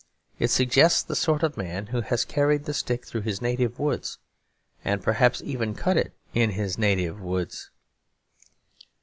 [0.39, 4.17] It suggests the sort of man who has carried the stick through his native woods,
[4.83, 7.69] and perhaps even cut it in his native woods.